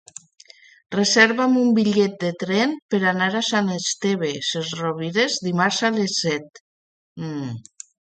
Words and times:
Reserva'm 0.93 1.57
un 1.63 1.67
bitllet 1.79 2.15
de 2.23 2.31
tren 2.43 2.73
per 2.93 2.99
anar 3.11 3.27
a 3.39 3.43
Sant 3.49 3.69
Esteve 3.75 4.31
Sesrovires 4.47 5.37
dimarts 5.49 5.83
a 5.91 5.93
les 5.99 6.17
set. 6.23 6.63